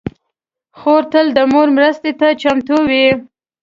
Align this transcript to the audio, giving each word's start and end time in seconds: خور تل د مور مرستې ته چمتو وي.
خور 0.79 1.03
تل 1.11 1.27
د 1.37 1.39
مور 1.51 1.67
مرستې 1.77 2.11
ته 2.19 2.27
چمتو 2.41 2.77
وي. 2.89 3.07